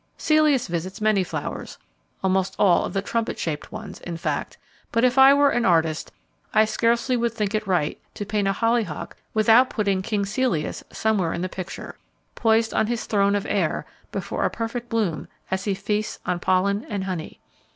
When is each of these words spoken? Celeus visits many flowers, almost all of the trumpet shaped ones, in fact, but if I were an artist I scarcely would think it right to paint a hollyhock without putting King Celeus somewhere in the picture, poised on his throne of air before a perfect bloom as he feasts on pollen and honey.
Celeus 0.17 0.65
visits 0.67 0.99
many 0.99 1.23
flowers, 1.23 1.77
almost 2.23 2.55
all 2.57 2.85
of 2.85 2.93
the 2.93 3.03
trumpet 3.03 3.37
shaped 3.37 3.71
ones, 3.71 3.99
in 4.01 4.17
fact, 4.17 4.57
but 4.91 5.03
if 5.03 5.19
I 5.19 5.31
were 5.31 5.51
an 5.51 5.63
artist 5.63 6.11
I 6.55 6.65
scarcely 6.65 7.15
would 7.15 7.33
think 7.33 7.53
it 7.53 7.67
right 7.67 8.01
to 8.15 8.25
paint 8.25 8.47
a 8.47 8.51
hollyhock 8.53 9.15
without 9.35 9.69
putting 9.69 10.01
King 10.01 10.25
Celeus 10.25 10.83
somewhere 10.91 11.33
in 11.33 11.41
the 11.43 11.49
picture, 11.49 11.99
poised 12.33 12.73
on 12.73 12.87
his 12.87 13.05
throne 13.05 13.35
of 13.35 13.45
air 13.45 13.85
before 14.11 14.43
a 14.43 14.49
perfect 14.49 14.89
bloom 14.89 15.27
as 15.51 15.65
he 15.65 15.75
feasts 15.75 16.17
on 16.25 16.39
pollen 16.39 16.83
and 16.89 17.03
honey. 17.03 17.39